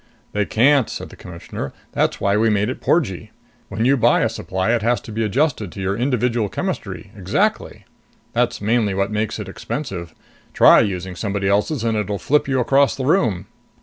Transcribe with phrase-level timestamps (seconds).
[0.31, 1.73] "They can't," said the Commissioner.
[1.91, 3.29] "That's why we made it porgee.
[3.69, 7.85] When you buy a supply, it has to be adjusted to your individual chemistry, exactly.
[8.33, 10.15] That's mainly what makes it expensive.
[10.55, 13.45] Try using someone else's, and it'll flip you across the room."